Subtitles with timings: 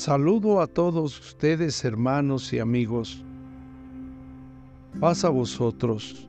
[0.00, 3.22] Saludo a todos ustedes hermanos y amigos.
[4.98, 6.26] Paz a vosotros.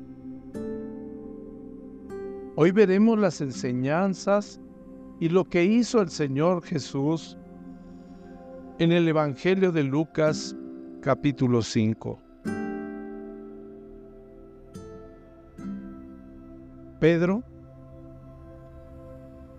[2.57, 4.59] Hoy veremos las enseñanzas
[5.21, 7.37] y lo que hizo el Señor Jesús
[8.77, 10.53] en el Evangelio de Lucas
[10.99, 12.19] capítulo 5.
[16.99, 17.41] Pedro,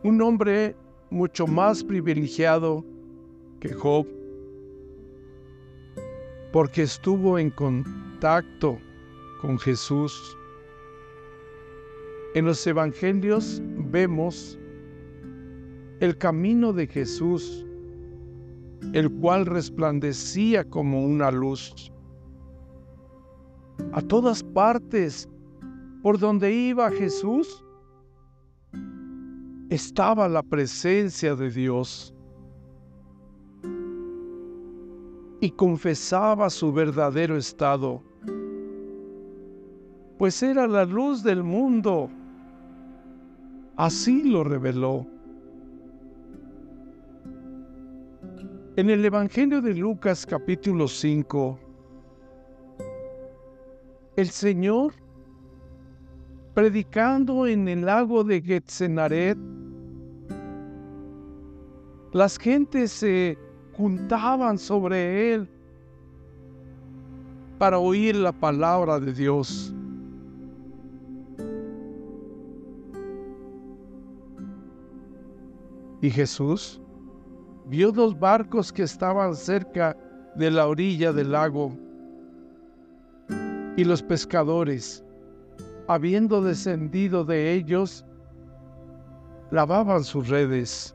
[0.05, 0.77] un hombre
[1.09, 2.92] mucho más privilegiado
[3.63, 4.05] que Job,
[6.51, 8.77] porque estuvo en contacto
[9.41, 10.37] con Jesús.
[12.35, 13.63] En los evangelios
[13.93, 14.59] vemos
[16.01, 17.65] el camino de Jesús,
[18.95, 21.93] el cual resplandecía como una luz.
[23.93, 25.29] A todas partes
[26.03, 27.65] por donde iba Jesús,
[29.71, 32.13] estaba la presencia de Dios.
[35.43, 38.01] Y confesaba su verdadero estado,
[40.17, 42.09] pues era la luz del mundo.
[43.75, 45.05] Así lo reveló.
[48.77, 51.59] En el Evangelio de Lucas capítulo 5,
[54.15, 54.93] el Señor,
[56.55, 59.37] predicando en el lago de Getzenaret,
[62.13, 63.37] las gentes se
[63.77, 65.49] juntaban sobre él
[67.59, 69.75] para oír la palabra de Dios.
[76.01, 76.81] Y Jesús
[77.67, 79.97] vio dos barcos que estaban cerca
[80.35, 81.73] de la orilla del lago.
[83.77, 85.05] Y los pescadores,
[85.87, 88.05] habiendo descendido de ellos,
[89.53, 90.95] lavaban sus redes.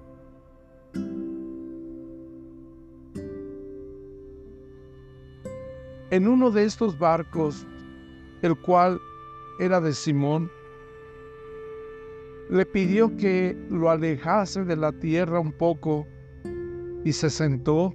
[6.10, 7.68] En uno de estos barcos,
[8.42, 9.00] el cual
[9.60, 10.50] era de Simón,
[12.50, 16.08] le pidió que lo alejase de la tierra un poco
[17.04, 17.94] y se sentó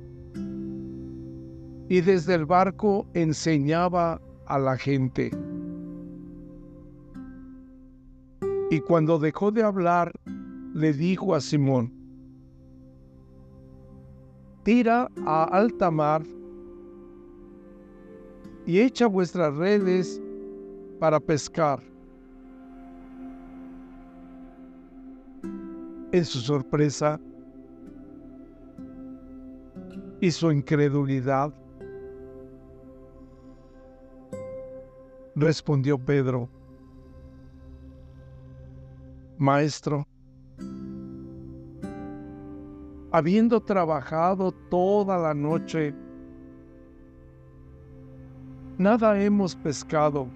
[1.88, 5.30] y desde el barco enseñaba a la gente.
[8.70, 10.12] Y cuando dejó de hablar,
[10.74, 11.92] le dijo a Simón,
[14.62, 16.22] tira a alta mar
[18.66, 20.20] y echa vuestras redes
[20.98, 21.82] para pescar.
[26.12, 27.18] En su sorpresa
[30.20, 31.52] y su incredulidad,
[35.34, 36.48] respondió Pedro,
[39.38, 40.06] Maestro,
[43.10, 45.94] habiendo trabajado toda la noche,
[48.82, 50.26] nada hemos pescado.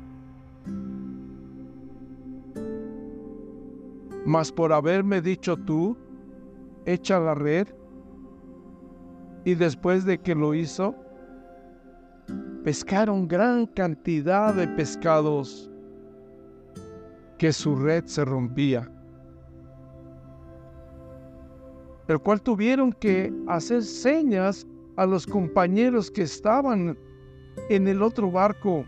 [4.24, 5.96] Mas por haberme dicho tú,
[6.84, 7.68] echa la red,
[9.44, 10.94] y después de que lo hizo,
[12.64, 15.70] pescaron gran cantidad de pescados,
[17.38, 18.90] que su red se rompía,
[22.08, 26.96] el cual tuvieron que hacer señas a los compañeros que estaban
[27.68, 28.84] en el otro barco,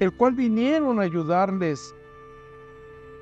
[0.00, 1.94] el cual vinieron a ayudarles.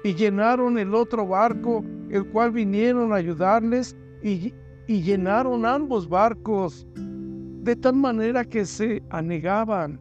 [0.02, 4.54] Y llenaron el otro barco, el cual vinieron a ayudarles, y,
[4.86, 10.00] y llenaron ambos barcos, de tal manera que se anegaban.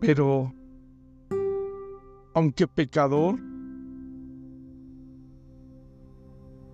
[0.00, 0.52] Pero,
[2.34, 3.38] aunque pecador,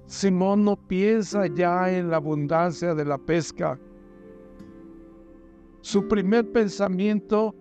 [0.07, 3.79] Simón no piensa ya en la abundancia de la pesca.
[5.81, 7.55] Su primer pensamiento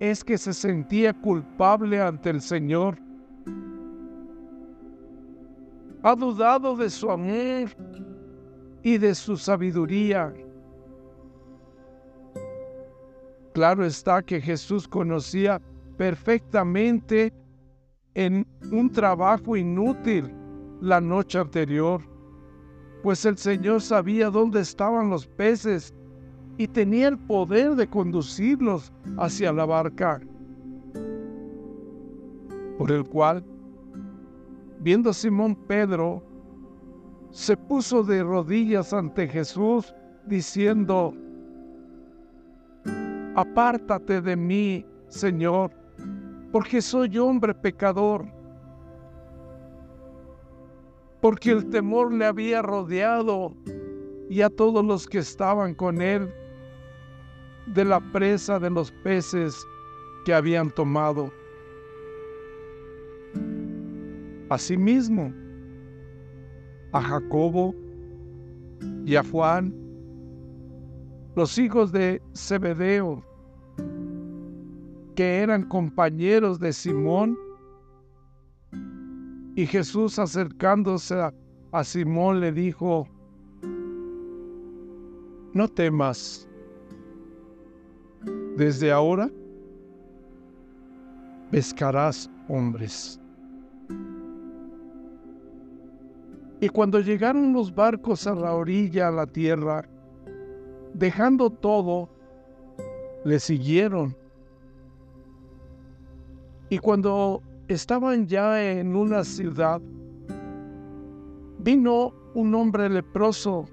[0.00, 2.98] es que se sentía culpable ante el Señor.
[6.02, 7.70] Ha dudado de su amor
[8.82, 10.34] y de su sabiduría.
[13.54, 15.60] Claro está que Jesús conocía
[15.96, 17.32] perfectamente
[18.14, 20.41] en un trabajo inútil
[20.82, 22.00] la noche anterior,
[23.04, 25.94] pues el Señor sabía dónde estaban los peces
[26.58, 30.20] y tenía el poder de conducirlos hacia la barca.
[32.78, 33.44] Por el cual,
[34.80, 36.20] viendo Simón Pedro,
[37.30, 39.94] se puso de rodillas ante Jesús,
[40.26, 41.14] diciendo,
[43.36, 45.70] Apártate de mí, Señor,
[46.50, 48.26] porque soy hombre pecador
[51.22, 53.54] porque el temor le había rodeado
[54.28, 56.28] y a todos los que estaban con él
[57.66, 59.56] de la presa de los peces
[60.24, 61.32] que habían tomado.
[64.50, 65.32] Asimismo,
[66.92, 67.72] a Jacobo
[69.06, 69.72] y a Juan,
[71.36, 73.22] los hijos de Zebedeo,
[75.14, 77.38] que eran compañeros de Simón,
[79.54, 81.14] y Jesús acercándose
[81.72, 83.06] a, Simón le dijo,
[85.52, 86.48] no temas.
[88.56, 89.30] Desde ahora
[91.50, 93.18] pescarás hombres.
[96.60, 99.84] Y cuando llegaron los barcos a la orilla, a la tierra,
[100.94, 102.08] dejando todo,
[103.24, 104.16] le siguieron.
[106.70, 109.80] Y cuando estaban ya en una ciudad,
[111.58, 113.66] vino un hombre leproso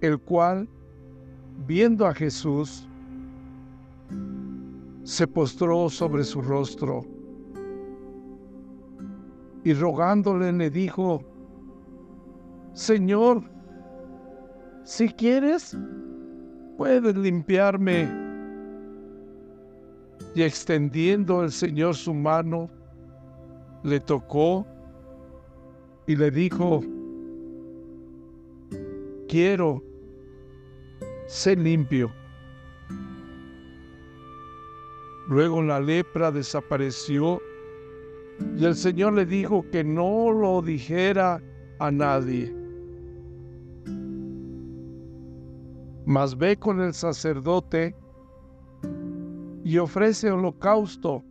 [0.00, 0.68] el cual,
[1.66, 2.86] viendo a Jesús,
[5.02, 7.04] se postró sobre su rostro
[9.64, 11.22] y rogándole le dijo,
[12.74, 13.42] Señor,
[14.84, 15.76] si quieres,
[16.76, 18.23] puedes limpiarme.
[20.34, 22.68] Y extendiendo el Señor su mano,
[23.82, 24.66] le tocó
[26.06, 26.82] y le dijo,
[29.28, 29.82] quiero
[31.26, 32.12] sé limpio.
[35.28, 37.40] Luego la lepra desapareció
[38.56, 41.42] y el Señor le dijo que no lo dijera
[41.78, 42.54] a nadie.
[46.04, 47.96] Mas ve con el sacerdote
[49.64, 51.24] y ofrece holocausto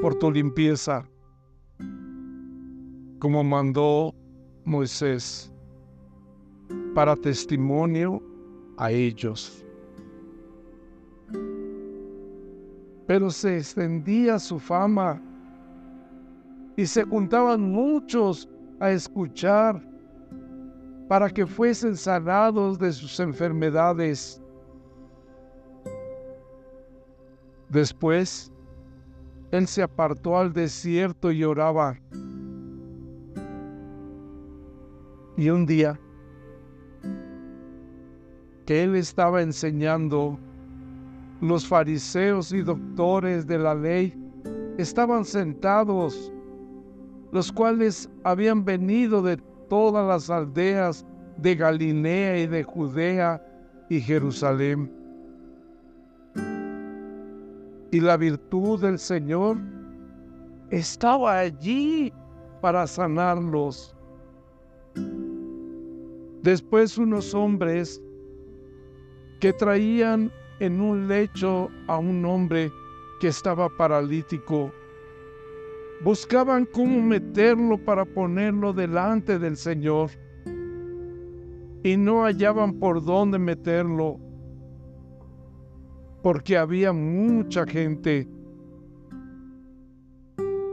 [0.00, 1.04] por tu limpieza,
[3.18, 4.14] como mandó
[4.64, 5.52] Moisés,
[6.94, 8.22] para testimonio
[8.78, 9.64] a ellos.
[13.06, 15.20] Pero se extendía su fama
[16.76, 18.48] y se juntaban muchos
[18.78, 19.82] a escuchar
[21.08, 24.40] para que fuesen sanados de sus enfermedades.
[27.76, 28.50] Después,
[29.50, 32.00] él se apartó al desierto y oraba.
[35.36, 36.00] Y un día,
[38.64, 40.38] que él estaba enseñando,
[41.42, 44.14] los fariseos y doctores de la ley
[44.78, 46.32] estaban sentados,
[47.30, 49.36] los cuales habían venido de
[49.68, 51.04] todas las aldeas
[51.36, 53.46] de Galilea y de Judea
[53.90, 54.95] y Jerusalén.
[57.96, 59.56] Y la virtud del Señor
[60.70, 62.12] estaba allí
[62.60, 63.96] para sanarlos.
[66.42, 68.02] Después unos hombres
[69.40, 72.70] que traían en un lecho a un hombre
[73.18, 74.70] que estaba paralítico.
[76.04, 80.10] Buscaban cómo meterlo para ponerlo delante del Señor
[81.82, 84.20] y no hallaban por dónde meterlo
[86.26, 88.26] porque había mucha gente.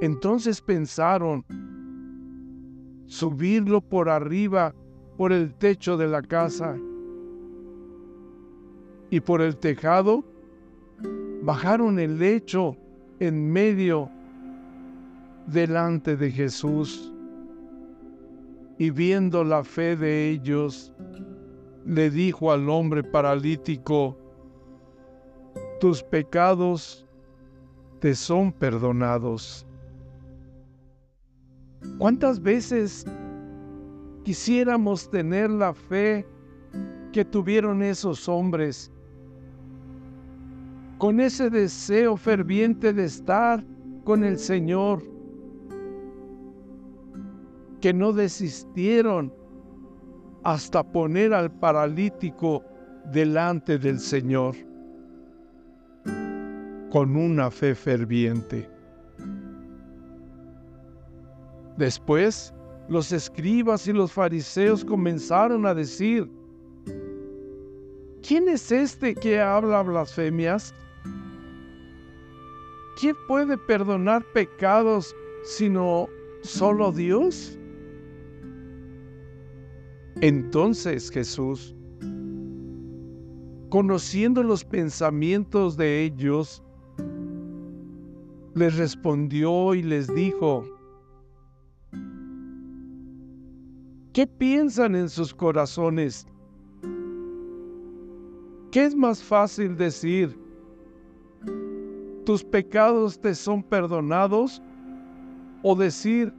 [0.01, 1.45] Entonces pensaron
[3.05, 4.74] subirlo por arriba,
[5.15, 6.75] por el techo de la casa
[9.12, 10.25] y por el tejado
[11.43, 12.75] bajaron el lecho
[13.19, 14.10] en medio
[15.45, 17.13] delante de Jesús.
[18.79, 20.91] Y viendo la fe de ellos,
[21.86, 24.17] le dijo al hombre paralítico,
[25.84, 27.06] tus pecados
[28.00, 29.68] te son perdonados.
[31.98, 33.06] ¿Cuántas veces
[34.24, 36.25] quisiéramos tener la fe
[37.12, 38.94] que tuvieron esos hombres
[41.00, 43.62] con ese deseo ferviente de estar
[44.06, 45.04] con el Señor,
[47.82, 49.34] que no desistieron
[50.46, 52.63] hasta poner al paralítico
[53.12, 54.56] delante del Señor,
[56.93, 58.69] con una fe ferviente.
[61.75, 62.53] Después,
[62.88, 66.29] los escribas y los fariseos comenzaron a decir,
[68.21, 70.73] ¿quién es este que habla blasfemias?
[73.00, 76.07] ¿quién puede perdonar pecados sino
[76.41, 77.57] solo Dios?
[80.21, 81.75] Entonces Jesús,
[83.69, 86.62] conociendo los pensamientos de ellos,
[88.55, 90.63] les respondió y les dijo,
[94.13, 96.27] ¿Qué piensan en sus corazones?
[98.72, 100.38] ¿Qué es más fácil decir?
[102.24, 104.62] ¿Tus pecados te son perdonados?
[105.63, 106.31] ¿O decir,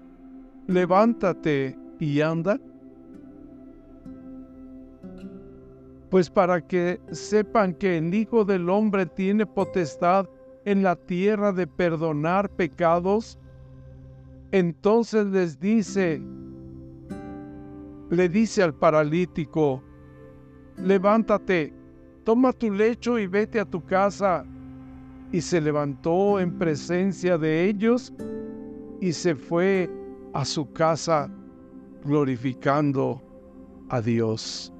[0.68, 2.60] levántate y anda?
[6.10, 10.28] Pues para que sepan que el Hijo del Hombre tiene potestad
[10.64, 13.38] en la tierra de perdonar pecados,
[14.52, 16.22] entonces les dice,
[18.10, 19.82] le dice al paralítico,
[20.76, 21.72] levántate,
[22.24, 24.44] toma tu lecho y vete a tu casa.
[25.32, 28.12] Y se levantó en presencia de ellos
[29.00, 29.90] y se fue
[30.32, 31.28] a su casa
[32.04, 33.20] glorificando
[33.88, 34.73] a Dios.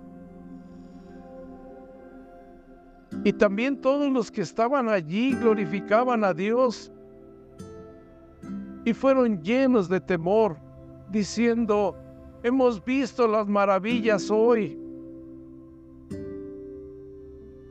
[3.22, 6.90] Y también todos los que estaban allí glorificaban a Dios
[8.84, 10.56] y fueron llenos de temor,
[11.10, 11.96] diciendo,
[12.42, 14.78] Hemos visto las maravillas hoy.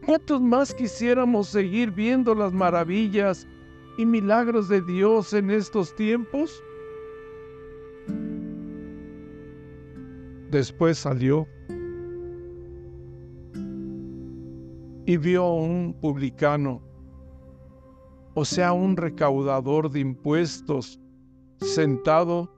[0.04, 3.48] ¿Cuántos más quisiéramos seguir viendo las maravillas
[4.00, 6.64] y milagros de Dios en estos tiempos?
[10.50, 11.48] Después salió
[15.06, 16.82] y vio a un publicano,
[18.36, 21.00] o sea, un recaudador de impuestos,
[21.60, 22.54] sentado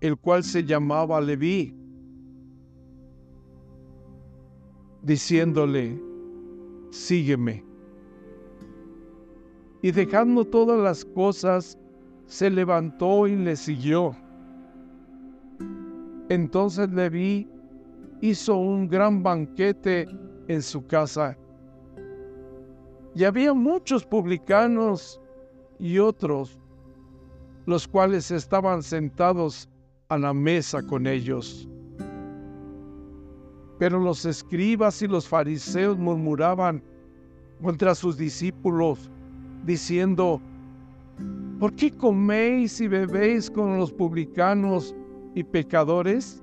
[0.00, 1.74] el cual se llamaba Leví,
[5.02, 6.00] diciéndole,
[6.90, 7.64] sígueme.
[9.82, 11.78] Y dejando todas las cosas,
[12.26, 14.14] se levantó y le siguió.
[16.28, 17.48] Entonces Leví
[18.20, 20.06] hizo un gran banquete
[20.48, 21.36] en su casa.
[23.20, 25.20] Y había muchos publicanos
[25.78, 26.58] y otros,
[27.66, 29.68] los cuales estaban sentados
[30.08, 31.68] a la mesa con ellos.
[33.78, 36.82] Pero los escribas y los fariseos murmuraban
[37.62, 39.10] contra sus discípulos,
[39.66, 40.40] diciendo,
[41.58, 44.96] ¿por qué coméis y bebéis con los publicanos
[45.34, 46.42] y pecadores?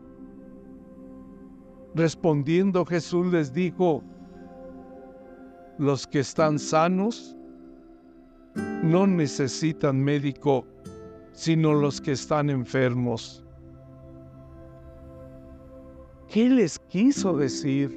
[1.95, 4.03] Respondiendo Jesús les dijo,
[5.77, 7.35] los que están sanos
[8.83, 10.65] no necesitan médico,
[11.33, 13.43] sino los que están enfermos.
[16.29, 17.89] ¿Qué les quiso decir?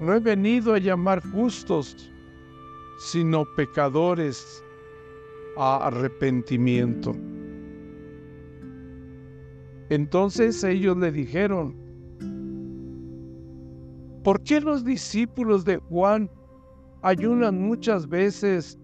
[0.00, 2.10] No he venido a llamar justos,
[2.98, 4.62] sino pecadores
[5.56, 7.14] a arrepentimiento.
[9.88, 11.85] Entonces ellos le dijeron,
[14.26, 16.28] ¿por qué los discípulos de Juan
[17.02, 18.76] ayunan muchas veces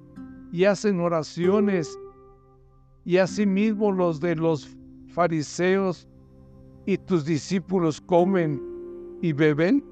[0.52, 1.98] y hacen oraciones
[3.04, 4.68] y asimismo los de los
[5.08, 6.06] fariseos
[6.86, 8.62] y tus discípulos comen
[9.20, 9.84] y beben?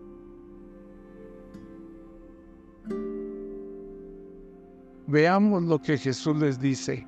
[5.09, 7.05] Veamos lo que Jesús les dice.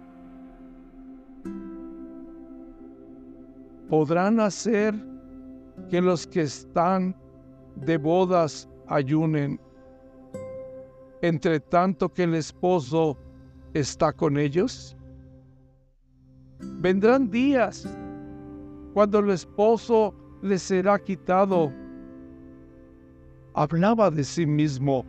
[3.88, 4.96] ¿Podrán hacer
[5.88, 7.21] que los que están
[7.76, 9.60] de bodas ayunen,
[11.22, 13.16] entre tanto que el esposo
[13.74, 14.96] está con ellos?
[16.80, 17.88] Vendrán días
[18.94, 21.72] cuando el esposo le será quitado.
[23.54, 25.04] Hablaba de sí mismo.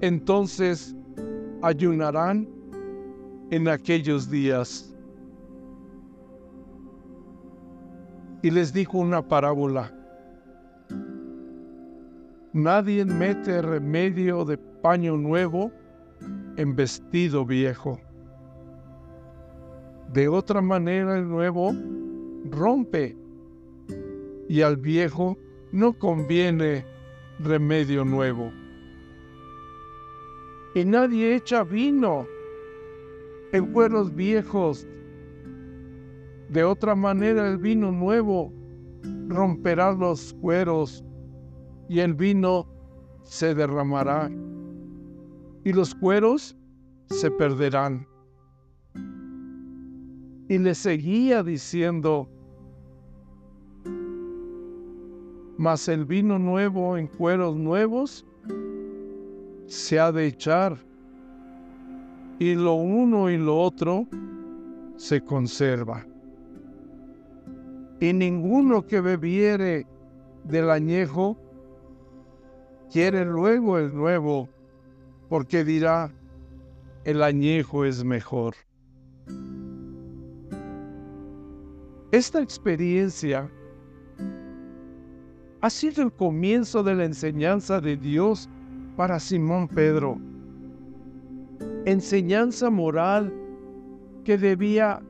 [0.00, 0.94] Entonces
[1.62, 2.48] ayunarán
[3.50, 4.95] en aquellos días.
[8.42, 9.92] Y les dijo una parábola.
[12.52, 15.70] Nadie mete remedio de paño nuevo
[16.56, 18.00] en vestido viejo
[20.12, 21.74] de otra manera el nuevo
[22.50, 23.16] rompe
[24.48, 25.36] y al viejo
[25.72, 26.86] no conviene
[27.40, 28.50] remedio nuevo.
[30.74, 32.26] Y nadie echa vino
[33.52, 34.86] en cueros viejos.
[36.50, 38.52] De otra manera el vino nuevo
[39.28, 41.04] romperá los cueros
[41.88, 42.66] y el vino
[43.22, 44.30] se derramará
[45.64, 46.56] y los cueros
[47.08, 48.06] se perderán
[50.48, 52.28] y le seguía diciendo,
[55.56, 58.24] mas el vino nuevo en cueros nuevos
[59.66, 60.78] se ha de echar,
[62.38, 64.06] y lo uno y lo otro
[64.96, 66.06] se conserva.
[68.00, 69.86] Y ninguno que bebiere
[70.44, 71.36] del añejo
[72.92, 74.48] quiere luego el nuevo,
[75.28, 76.12] porque dirá,
[77.04, 78.54] el añejo es mejor.
[82.12, 83.50] Esta experiencia
[85.60, 88.48] ha sido el comienzo de la enseñanza de Dios
[88.96, 90.18] para Simón Pedro.
[91.84, 93.32] Enseñanza moral
[94.24, 95.02] que debía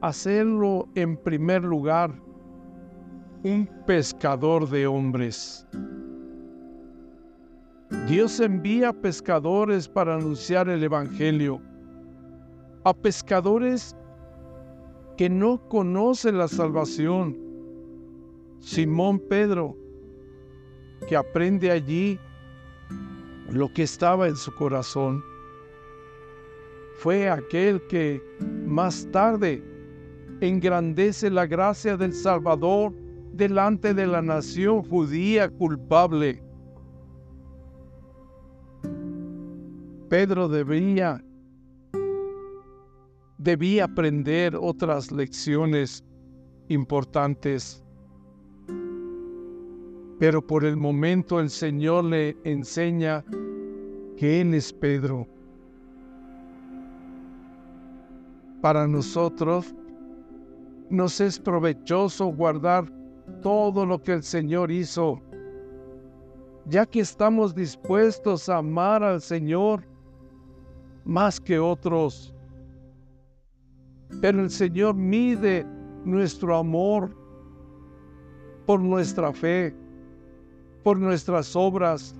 [0.00, 2.25] hacerlo en primer lugar
[3.42, 5.66] un pescador de hombres.
[8.08, 11.60] Dios envía pescadores para anunciar el Evangelio,
[12.84, 13.96] a pescadores
[15.16, 17.36] que no conocen la salvación.
[18.60, 19.76] Simón Pedro,
[21.08, 22.18] que aprende allí
[23.50, 25.22] lo que estaba en su corazón,
[26.98, 28.22] fue aquel que
[28.66, 29.62] más tarde
[30.40, 32.92] engrandece la gracia del Salvador
[33.36, 36.42] delante de la nación judía culpable.
[40.08, 41.22] Pedro debía,
[43.38, 46.04] debía aprender otras lecciones
[46.68, 47.82] importantes.
[50.18, 53.24] Pero por el momento el Señor le enseña
[54.16, 55.26] que Él es Pedro.
[58.62, 59.74] Para nosotros
[60.88, 62.95] nos es provechoso guardar
[63.46, 65.20] todo lo que el Señor hizo,
[66.64, 69.84] ya que estamos dispuestos a amar al Señor
[71.04, 72.34] más que otros.
[74.20, 75.64] Pero el Señor mide
[76.04, 77.16] nuestro amor
[78.66, 79.72] por nuestra fe,
[80.82, 82.16] por nuestras obras,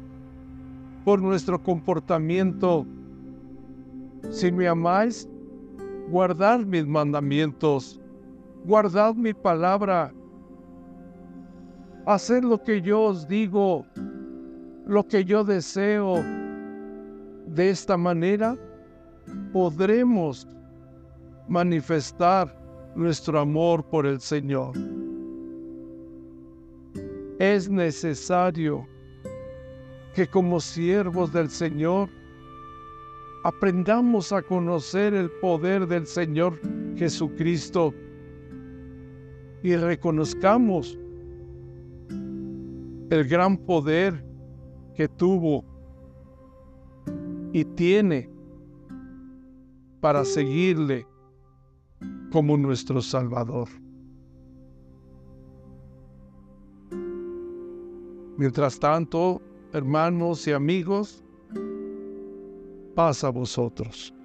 [1.04, 2.87] por nuestro comportamiento.
[4.30, 5.28] Si me amáis,
[6.09, 8.00] guardad mis mandamientos,
[8.64, 10.14] guardad mi palabra,
[12.06, 13.84] haced lo que yo os digo,
[14.86, 16.22] lo que yo deseo.
[17.48, 18.56] De esta manera
[19.52, 20.46] podremos
[21.49, 22.54] manifestar
[22.95, 24.73] nuestro amor por el Señor.
[27.38, 28.86] Es necesario
[30.14, 32.08] que como siervos del Señor
[33.45, 36.58] aprendamos a conocer el poder del Señor
[36.97, 37.92] Jesucristo
[39.62, 40.99] y reconozcamos
[43.10, 44.25] el gran poder
[44.95, 45.64] que tuvo
[47.52, 48.30] y tiene
[50.00, 51.06] para seguirle
[52.32, 53.69] como nuestro Salvador.
[58.36, 59.40] Mientras tanto,
[59.73, 61.25] hermanos y amigos,
[62.95, 64.15] pasa a vosotros.